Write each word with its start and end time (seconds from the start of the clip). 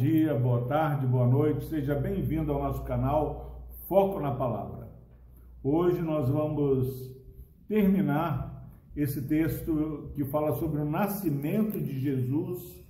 dia, 0.00 0.34
boa 0.34 0.64
tarde, 0.64 1.06
boa 1.06 1.26
noite, 1.26 1.66
seja 1.66 1.94
bem-vindo 1.94 2.50
ao 2.50 2.62
nosso 2.62 2.82
canal 2.84 3.68
Foco 3.86 4.18
na 4.18 4.34
Palavra. 4.34 4.88
Hoje 5.62 6.00
nós 6.00 6.26
vamos 6.26 7.14
terminar 7.68 8.66
esse 8.96 9.20
texto 9.20 10.10
que 10.14 10.24
fala 10.24 10.54
sobre 10.54 10.80
o 10.80 10.86
nascimento 10.86 11.78
de 11.78 12.00
Jesus, 12.00 12.82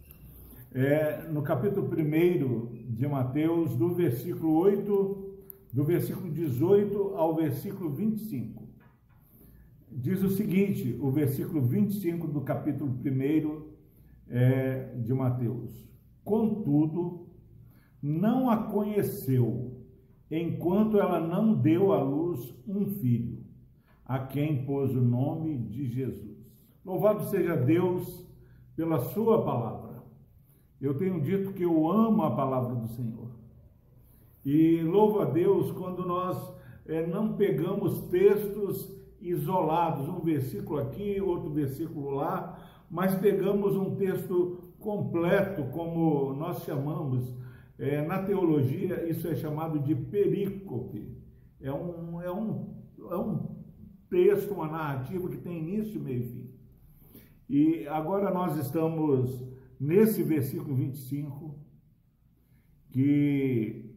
é, 0.72 1.28
no 1.28 1.42
capítulo 1.42 1.88
1 1.88 2.94
de 2.94 3.08
Mateus, 3.08 3.74
do 3.74 3.92
versículo 3.92 4.56
8, 4.58 5.34
do 5.72 5.82
versículo 5.82 6.30
18 6.30 7.14
ao 7.16 7.34
versículo 7.34 7.90
25. 7.90 8.68
Diz 9.90 10.22
o 10.22 10.30
seguinte, 10.30 10.96
o 11.00 11.10
versículo 11.10 11.60
25 11.60 12.28
do 12.28 12.42
capítulo 12.42 12.88
1 12.88 13.62
é, 14.28 14.94
de 14.94 15.12
Mateus. 15.12 15.89
Contudo, 16.30 17.26
não 18.00 18.48
a 18.48 18.56
conheceu, 18.56 19.82
enquanto 20.30 20.96
ela 20.96 21.18
não 21.18 21.52
deu 21.54 21.92
à 21.92 22.00
luz 22.00 22.54
um 22.68 22.86
filho, 22.86 23.44
a 24.04 24.16
quem 24.20 24.64
pôs 24.64 24.94
o 24.94 25.00
nome 25.00 25.58
de 25.58 25.86
Jesus. 25.86 26.38
Louvado 26.84 27.24
seja 27.24 27.56
Deus 27.56 28.24
pela 28.76 29.00
Sua 29.00 29.42
palavra. 29.42 30.04
Eu 30.80 30.96
tenho 30.96 31.20
dito 31.20 31.52
que 31.52 31.64
eu 31.64 31.90
amo 31.90 32.22
a 32.22 32.36
palavra 32.36 32.76
do 32.76 32.86
Senhor. 32.86 33.32
E 34.44 34.82
louvo 34.82 35.18
a 35.18 35.24
Deus 35.24 35.72
quando 35.72 36.06
nós 36.06 36.54
é, 36.86 37.04
não 37.08 37.32
pegamos 37.32 38.02
textos 38.02 38.96
isolados, 39.20 40.08
um 40.08 40.20
versículo 40.20 40.78
aqui, 40.78 41.20
outro 41.20 41.50
versículo 41.50 42.10
lá, 42.10 42.56
mas 42.90 43.14
pegamos 43.14 43.76
um 43.76 43.94
texto 43.94 44.74
completo, 44.80 45.64
como 45.70 46.34
nós 46.34 46.64
chamamos, 46.64 47.32
é, 47.78 48.02
na 48.02 48.22
teologia, 48.22 49.08
isso 49.08 49.28
é 49.28 49.36
chamado 49.36 49.78
de 49.78 49.94
perícope. 49.94 51.16
É 51.60 51.72
um, 51.72 52.20
é, 52.20 52.32
um, 52.32 52.74
é 53.10 53.16
um 53.16 53.56
texto, 54.08 54.52
uma 54.52 54.66
narrativa 54.66 55.28
que 55.28 55.38
tem 55.38 55.58
início, 55.58 56.00
meio 56.00 56.20
e 56.20 56.24
fim. 56.24 56.50
E 57.48 57.86
agora 57.86 58.32
nós 58.32 58.56
estamos 58.56 59.40
nesse 59.78 60.22
versículo 60.22 60.74
25, 60.74 61.58
que, 62.90 63.94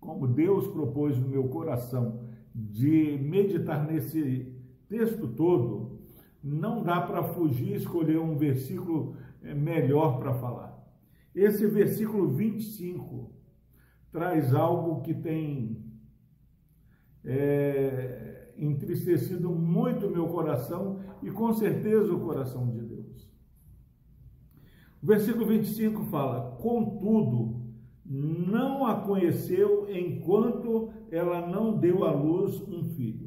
como 0.00 0.26
Deus 0.26 0.66
propôs 0.68 1.18
no 1.18 1.28
meu 1.28 1.48
coração, 1.48 2.24
de 2.54 3.18
meditar 3.20 3.86
nesse 3.86 4.52
texto 4.88 5.28
todo, 5.28 5.93
não 6.44 6.82
dá 6.82 7.00
para 7.00 7.22
fugir 7.22 7.74
escolher 7.74 8.18
um 8.18 8.36
versículo 8.36 9.16
é, 9.42 9.54
melhor 9.54 10.18
para 10.18 10.34
falar. 10.34 10.78
Esse 11.34 11.66
versículo 11.66 12.28
25 12.28 13.32
traz 14.12 14.54
algo 14.54 15.00
que 15.00 15.14
tem 15.14 15.82
é, 17.24 18.52
entristecido 18.58 19.50
muito 19.50 20.10
meu 20.10 20.28
coração 20.28 21.00
e 21.22 21.30
com 21.30 21.50
certeza 21.54 22.12
o 22.12 22.20
coração 22.20 22.70
de 22.70 22.82
Deus. 22.82 23.32
O 25.02 25.06
versículo 25.06 25.46
25 25.46 26.04
fala: 26.04 26.56
Contudo, 26.60 27.64
não 28.04 28.86
a 28.86 29.00
conheceu 29.00 29.88
enquanto 29.90 30.92
ela 31.10 31.46
não 31.46 31.78
deu 31.78 32.04
à 32.04 32.12
luz 32.12 32.60
um 32.68 32.84
filho. 32.84 33.23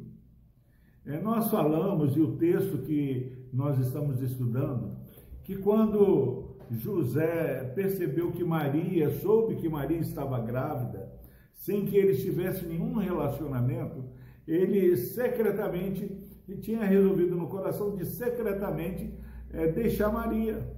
É, 1.08 1.18
nós 1.22 1.50
falamos, 1.50 2.14
e 2.18 2.20
o 2.20 2.36
texto 2.36 2.82
que 2.82 3.32
nós 3.50 3.78
estamos 3.78 4.20
estudando, 4.20 4.94
que 5.42 5.56
quando 5.56 6.58
José 6.70 7.64
percebeu 7.74 8.30
que 8.30 8.44
Maria, 8.44 9.08
soube 9.08 9.56
que 9.56 9.70
Maria 9.70 9.96
estava 9.96 10.38
grávida, 10.38 11.10
sem 11.54 11.86
que 11.86 11.96
eles 11.96 12.20
tivessem 12.22 12.68
nenhum 12.68 12.98
relacionamento, 12.98 14.04
ele 14.46 14.98
secretamente 14.98 16.14
tinha 16.60 16.84
resolvido 16.84 17.36
no 17.36 17.48
coração 17.48 17.96
de 17.96 18.04
secretamente 18.04 19.10
é, 19.50 19.66
deixar 19.72 20.12
Maria. 20.12 20.76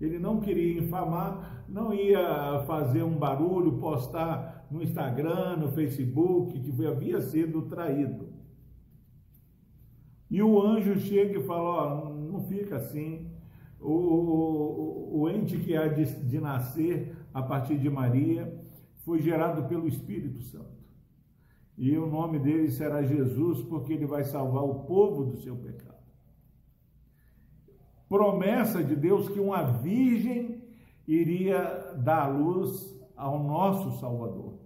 Ele 0.00 0.18
não 0.18 0.40
queria 0.40 0.80
infamar, 0.80 1.66
não 1.68 1.92
ia 1.92 2.64
fazer 2.66 3.02
um 3.02 3.18
barulho, 3.18 3.78
postar 3.78 4.66
no 4.70 4.82
Instagram, 4.82 5.58
no 5.58 5.68
Facebook, 5.72 6.58
que 6.58 6.86
havia 6.86 7.20
sido 7.20 7.60
traído. 7.62 8.31
E 10.32 10.42
o 10.42 10.60
anjo 10.60 10.98
chega 10.98 11.38
e 11.38 11.44
fala: 11.44 12.08
Ó, 12.08 12.08
não 12.08 12.40
fica 12.40 12.76
assim. 12.76 13.30
O, 13.78 13.92
o, 13.92 15.20
o 15.20 15.30
ente 15.30 15.58
que 15.58 15.76
há 15.76 15.86
de, 15.86 16.04
de 16.04 16.40
nascer 16.40 17.16
a 17.34 17.42
partir 17.42 17.78
de 17.78 17.90
Maria 17.90 18.44
foi 19.04 19.20
gerado 19.20 19.68
pelo 19.68 19.86
Espírito 19.86 20.40
Santo. 20.42 20.82
E 21.76 21.96
o 21.96 22.06
nome 22.06 22.38
dele 22.38 22.70
será 22.70 23.02
Jesus, 23.02 23.62
porque 23.62 23.92
ele 23.92 24.06
vai 24.06 24.24
salvar 24.24 24.64
o 24.64 24.84
povo 24.84 25.24
do 25.24 25.36
seu 25.36 25.54
pecado 25.56 25.92
promessa 28.12 28.84
de 28.84 28.94
Deus 28.94 29.26
que 29.30 29.40
uma 29.40 29.62
virgem 29.62 30.62
iria 31.08 31.94
dar 31.96 32.28
luz 32.28 32.94
ao 33.16 33.42
nosso 33.42 33.98
Salvador. 33.98 34.58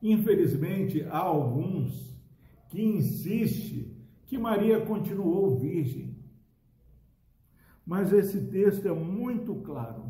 Infelizmente, 0.00 1.02
há 1.10 1.18
alguns 1.18 2.15
que 2.68 2.82
insistem 2.82 3.96
que 4.26 4.36
Maria 4.38 4.84
continuou 4.84 5.58
virgem. 5.58 6.16
Mas 7.84 8.12
esse 8.12 8.46
texto 8.48 8.86
é 8.86 8.92
muito 8.92 9.54
claro 9.56 10.04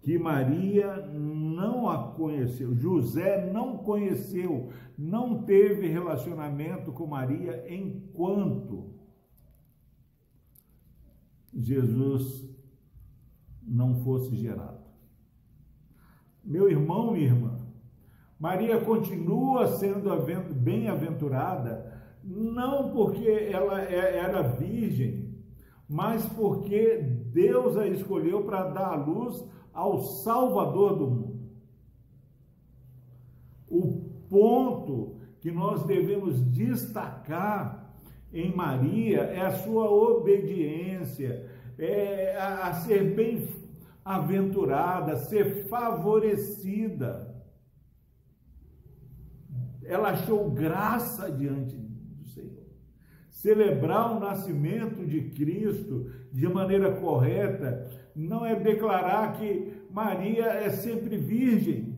que 0.00 0.16
Maria 0.16 0.96
não 1.06 1.90
a 1.90 2.12
conheceu, 2.12 2.74
José 2.74 3.50
não 3.52 3.78
conheceu, 3.78 4.70
não 4.96 5.42
teve 5.42 5.88
relacionamento 5.88 6.92
com 6.92 7.06
Maria 7.06 7.64
enquanto 7.68 8.94
Jesus 11.52 12.48
não 13.62 13.96
fosse 13.96 14.36
gerado. 14.36 14.86
Meu 16.44 16.70
irmão, 16.70 17.12
minha 17.12 17.26
irmã, 17.26 17.57
Maria 18.38 18.80
continua 18.80 19.66
sendo 19.78 20.10
bem-aventurada, 20.54 21.98
não 22.22 22.90
porque 22.90 23.28
ela 23.28 23.82
é, 23.82 24.18
era 24.18 24.42
virgem, 24.42 25.34
mas 25.88 26.24
porque 26.26 26.98
Deus 27.32 27.76
a 27.76 27.86
escolheu 27.86 28.44
para 28.44 28.68
dar 28.68 28.92
a 28.92 28.94
luz 28.94 29.44
ao 29.72 29.98
Salvador 29.98 30.96
do 30.96 31.10
mundo. 31.10 31.38
O 33.66 34.08
ponto 34.28 35.16
que 35.40 35.50
nós 35.50 35.82
devemos 35.84 36.40
destacar 36.50 37.92
em 38.32 38.54
Maria 38.54 39.22
é 39.22 39.40
a 39.40 39.52
sua 39.52 39.90
obediência, 39.90 41.50
é 41.78 42.36
a, 42.36 42.72
ser 42.74 43.14
bem-aventurada, 43.14 45.16
ser 45.16 45.66
favorecida. 45.68 47.37
Ela 49.84 50.10
achou 50.10 50.50
graça 50.50 51.30
diante 51.30 51.76
do 51.76 52.26
Senhor. 52.26 52.66
Celebrar 53.30 54.16
o 54.16 54.20
nascimento 54.20 55.06
de 55.06 55.30
Cristo 55.30 56.10
de 56.32 56.48
maneira 56.48 56.96
correta 56.96 57.88
não 58.14 58.44
é 58.44 58.58
declarar 58.58 59.38
que 59.38 59.72
Maria 59.90 60.46
é 60.46 60.70
sempre 60.70 61.16
virgem. 61.16 61.96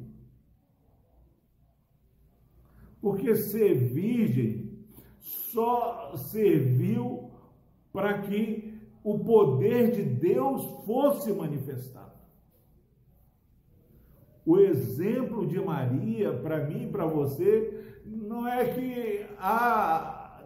Porque 3.01 3.35
ser 3.35 3.75
virgem 3.75 4.79
só 5.19 6.15
serviu 6.17 7.31
para 7.93 8.21
que 8.23 8.79
o 9.03 9.19
poder 9.19 9.93
de 9.93 10.03
Deus 10.03 10.63
fosse 10.85 11.33
manifestado. 11.33 12.20
O 14.45 14.59
exemplo 14.59 15.47
de 15.47 15.61
Maria, 15.61 16.33
para 16.33 16.65
mim 16.65 16.85
e 16.85 16.87
para 16.87 17.07
você, 17.07 18.01
não 18.05 18.47
é 18.47 18.65
que 18.67 19.27
há 19.39 20.43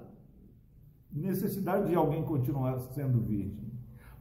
necessidade 1.12 1.88
de 1.88 1.94
alguém 1.94 2.22
continuar 2.24 2.78
sendo 2.92 3.20
virgem, 3.20 3.72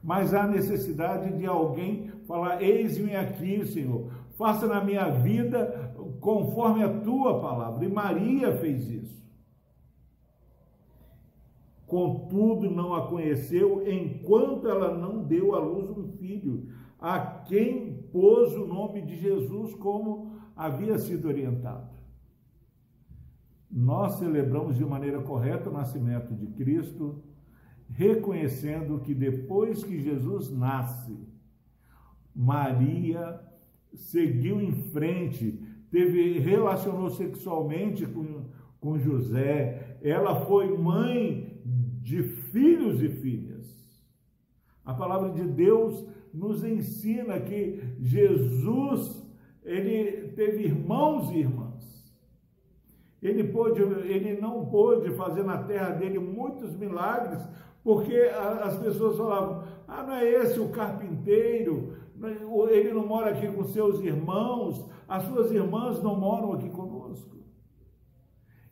mas 0.04 0.34
há 0.34 0.48
necessidade 0.48 1.38
de 1.38 1.46
alguém 1.46 2.12
falar: 2.28 2.62
Eis-me 2.62 3.16
aqui, 3.16 3.66
Senhor, 3.66 4.12
faça 4.38 4.68
na 4.68 4.84
minha 4.84 5.10
vida 5.10 5.94
conforme 6.20 6.84
a 6.84 7.00
tua 7.00 7.42
palavra. 7.42 7.84
E 7.84 7.92
Maria 7.92 8.56
fez 8.58 8.90
isso 8.90 9.24
contudo 11.94 12.72
não 12.72 12.96
a 12.96 13.06
conheceu 13.06 13.88
enquanto 13.88 14.68
ela 14.68 14.98
não 14.98 15.24
deu 15.24 15.54
à 15.54 15.60
luz 15.60 15.96
um 15.96 16.08
filho, 16.18 16.68
a 17.00 17.20
quem 17.20 18.03
pôs 18.14 18.54
o 18.54 18.68
nome 18.68 19.02
de 19.02 19.18
Jesus 19.18 19.74
como 19.74 20.38
havia 20.56 21.00
sido 21.00 21.28
orientado. 21.28 21.92
Nós 23.70 24.20
celebramos 24.20 24.78
de 24.78 24.86
maneira 24.86 25.20
correta 25.24 25.72
o 25.72 25.74
nascimento 25.74 26.32
de 26.36 26.46
Cristo, 26.46 27.24
reconhecendo 27.90 29.00
que 29.00 29.16
depois 29.16 29.84
que 29.84 30.00
Jesus 30.00 30.52
nasce, 30.52 31.18
Maria 32.36 33.42
seguiu 33.96 34.62
em 34.62 34.72
frente, 34.72 35.60
teve 35.90 36.38
relacionou 36.38 37.10
sexualmente 37.10 38.06
com, 38.06 38.46
com 38.80 39.00
José, 39.00 39.98
ela 40.04 40.46
foi 40.46 40.78
mãe 40.78 41.60
de 42.02 42.22
filhos 42.22 43.02
e 43.02 43.10
filhas. 43.10 43.54
A 44.86 44.94
palavra 44.94 45.32
de 45.32 45.44
Deus 45.48 46.06
nos 46.34 46.64
ensina 46.64 47.40
que 47.40 47.80
Jesus 48.00 49.24
ele 49.64 50.30
teve 50.30 50.64
irmãos 50.64 51.32
e 51.32 51.40
irmãs. 51.40 51.74
Ele, 53.22 53.46
pôde, 53.46 53.82
ele 53.82 54.42
não 54.42 54.66
pôde 54.66 55.10
fazer 55.12 55.44
na 55.44 55.64
terra 55.64 55.92
dele 55.92 56.20
muitos 56.20 56.76
milagres, 56.76 57.42
porque 57.82 58.16
as 58.62 58.78
pessoas 58.78 59.18
falavam: 59.18 59.64
ah, 59.88 60.04
não 60.04 60.16
é 60.16 60.30
esse 60.30 60.60
o 60.60 60.70
carpinteiro, 60.70 61.96
ele 62.70 62.92
não 62.92 63.08
mora 63.08 63.32
aqui 63.32 63.48
com 63.48 63.64
seus 63.64 64.02
irmãos, 64.02 64.90
as 65.08 65.24
suas 65.24 65.52
irmãs 65.52 66.04
não 66.04 66.20
moram 66.20 66.54
aqui 66.54 66.70
conosco. 66.70 67.38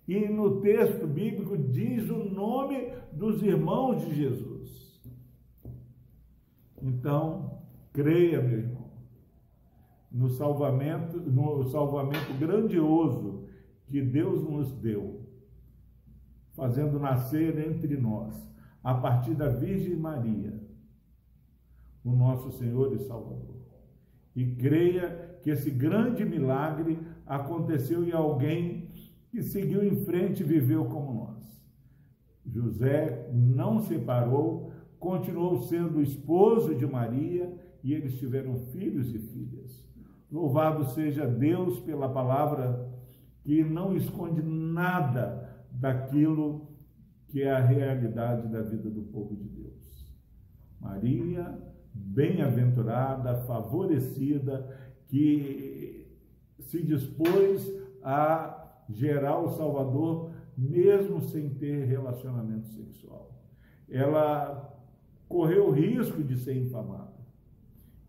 E 0.06 0.28
no 0.28 0.60
texto 0.60 1.08
bíblico 1.08 1.58
diz 1.58 2.10
o 2.10 2.18
nome 2.18 2.92
dos 3.14 3.42
irmãos 3.42 4.06
de 4.06 4.14
Jesus. 4.14 5.02
Então, 6.82 7.51
creia, 7.92 8.42
meu 8.42 8.60
irmão, 8.60 8.92
no 10.12 10.30
salvamento, 10.30 11.18
no 11.18 11.64
salvamento 11.66 12.34
grandioso 12.38 13.46
que 13.88 14.02
Deus 14.02 14.44
nos 14.44 14.72
deu, 14.74 15.26
fazendo 16.54 17.00
nascer 17.00 17.58
entre 17.60 17.96
nós, 17.98 18.36
a 18.84 18.94
partir 18.94 19.34
da 19.36 19.48
Virgem 19.48 19.96
Maria, 19.96 20.60
o 22.04 22.12
nosso 22.12 22.52
Senhor 22.52 22.94
e 22.94 23.00
Salvador. 23.00 23.62
E 24.36 24.56
creia 24.56 25.40
que 25.44 25.50
esse 25.50 25.70
grande 25.70 26.26
milagre 26.26 27.00
aconteceu 27.26 28.04
em 28.04 28.12
alguém 28.12 28.90
que 29.30 29.42
seguiu 29.42 29.84
em 29.84 30.04
frente 30.04 30.42
e 30.42 30.46
viveu 30.46 30.86
como 30.86 31.14
nós. 31.14 31.62
José 32.46 33.30
não 33.34 33.80
separou, 33.80 34.74
continuou 35.00 35.62
sendo 35.64 36.02
esposo 36.02 36.76
de 36.76 36.86
Maria 36.86 37.54
e 37.84 37.94
eles 37.94 38.18
tiveram 38.18 38.58
filhos 38.72 39.14
e 39.14 39.20
filhas. 39.20 39.84
Louvado 40.32 40.86
seja 40.86 41.28
Deus 41.28 41.80
pela 41.80 42.10
palavra 42.10 42.90
que 43.44 43.64
não 43.64 43.96
esconde 43.96 44.42
nada 44.42 45.66
daquilo 45.72 46.70
que 47.28 47.42
é 47.42 47.52
a 47.52 47.60
realidade 47.60 48.48
da 48.48 48.62
vida 48.62 48.90
do 48.90 49.02
povo 49.04 49.36
de 49.36 49.48
Deus. 49.48 50.06
Maria, 50.80 51.58
bem-aventurada, 51.94 53.36
favorecida, 53.44 54.78
que 55.08 56.08
se 56.60 56.82
dispôs 56.84 57.70
a 58.04 58.84
gerar 58.90 59.40
o 59.40 59.50
Salvador 59.50 60.34
mesmo 60.58 61.22
sem 61.22 61.50
ter 61.50 61.86
relacionamento 61.86 62.68
sexual. 62.70 63.32
Ela 63.90 64.78
correu 65.28 65.70
o 65.70 65.72
risco 65.72 66.24
de 66.24 66.38
ser 66.38 66.56
infamada. 66.56 67.21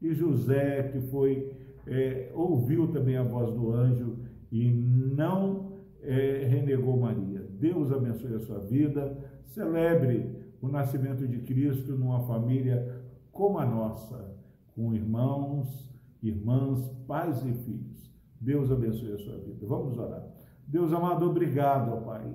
E 0.02 0.12
José, 0.12 0.82
que 0.88 1.00
foi, 1.00 1.52
é, 1.86 2.32
ouviu 2.34 2.88
também 2.88 3.16
a 3.16 3.22
voz 3.22 3.52
do 3.54 3.72
anjo 3.72 4.18
e 4.50 4.68
não 4.68 5.78
é, 6.02 6.44
renegou 6.44 6.98
Maria. 6.98 7.46
Deus 7.58 7.92
abençoe 7.92 8.34
a 8.34 8.40
sua 8.40 8.58
vida. 8.58 9.16
Celebre 9.44 10.28
o 10.60 10.66
nascimento 10.66 11.26
de 11.26 11.38
Cristo 11.38 11.92
numa 11.92 12.20
família 12.26 13.00
como 13.30 13.58
a 13.58 13.64
nossa, 13.64 14.36
com 14.74 14.92
irmãos, 14.92 15.88
irmãs, 16.20 16.88
pais 17.06 17.44
e 17.46 17.52
filhos. 17.52 18.12
Deus 18.40 18.72
abençoe 18.72 19.12
a 19.12 19.18
sua 19.18 19.38
vida. 19.38 19.64
Vamos 19.64 19.96
orar. 19.96 20.26
Deus 20.66 20.92
amado, 20.92 21.28
obrigado, 21.28 21.92
ó 21.92 22.00
Pai, 22.00 22.34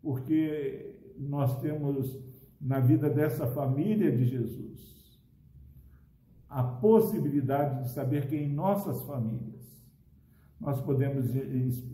porque 0.00 0.94
nós 1.18 1.60
temos 1.60 2.16
na 2.60 2.78
vida 2.78 3.10
dessa 3.10 3.46
família 3.48 4.10
de 4.14 4.24
Jesus 4.24 4.95
a 6.48 6.62
possibilidade 6.62 7.82
de 7.82 7.90
saber 7.90 8.28
que 8.28 8.36
em 8.36 8.52
nossas 8.52 9.02
famílias 9.02 9.66
nós 10.60 10.80
podemos 10.80 11.34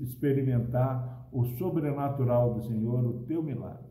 experimentar 0.00 1.28
o 1.32 1.44
sobrenatural 1.44 2.54
do 2.54 2.62
Senhor, 2.62 3.04
o 3.04 3.24
teu 3.24 3.42
milagre. 3.42 3.90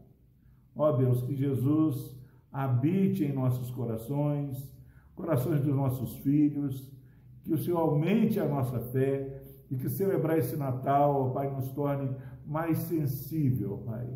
Ó 0.76 0.92
Deus, 0.94 1.22
que 1.24 1.36
Jesus 1.36 2.16
habite 2.52 3.24
em 3.24 3.34
nossos 3.34 3.70
corações, 3.72 4.72
corações 5.16 5.62
dos 5.62 5.76
nossos 5.76 6.16
filhos, 6.18 6.92
que 7.44 7.54
o 7.54 7.58
Senhor 7.58 7.80
aumente 7.80 8.40
a 8.40 8.48
nossa 8.48 8.80
fé 8.80 9.44
e 9.70 9.76
que 9.76 9.90
celebrar 9.90 10.38
esse 10.38 10.56
Natal, 10.56 11.28
ó 11.28 11.30
Pai, 11.30 11.50
nos 11.50 11.70
torne 11.72 12.16
mais 12.46 12.78
sensível, 12.80 13.84
Pai, 13.86 14.08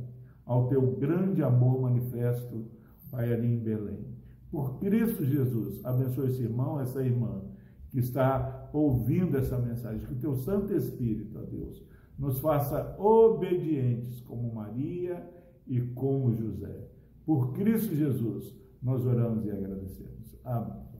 ao 0.45 0.68
teu 0.68 0.95
grande 0.95 1.42
amor 1.44 1.81
manifesto, 1.81 2.65
Pai, 3.09 3.33
ali 3.33 3.47
em 3.47 3.59
Belém. 3.59 4.06
Por 4.51 4.80
Cristo 4.80 5.24
Jesus, 5.24 5.83
abençoe 5.83 6.27
esse 6.27 6.44
irmão, 6.44 6.80
essa 6.80 7.03
irmã 7.03 7.42
que 7.89 8.00
está 8.00 8.69
ouvindo 8.74 9.38
essa 9.38 9.57
mensagem. 9.57 10.06
Que 10.06 10.13
o 10.13 10.19
teu 10.19 10.36
Santo 10.36 10.74
Espírito, 10.74 11.38
ó 11.38 11.42
Deus, 11.44 11.83
nos 12.18 12.39
faça 12.39 12.95
obedientes 13.00 14.21
como 14.21 14.53
Maria 14.53 15.30
e 15.68 15.81
como 15.81 16.33
José. 16.33 16.88
Por 17.25 17.53
Cristo 17.53 17.94
Jesus, 17.95 18.53
nós 18.81 19.06
oramos 19.06 19.45
e 19.45 19.51
agradecemos. 19.51 20.36
Amém. 20.44 20.94